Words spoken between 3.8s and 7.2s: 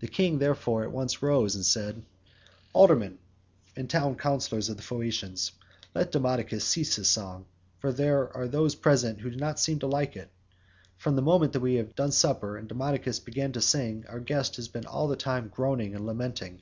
town councillors of the Phaeacians, let Demodocus cease his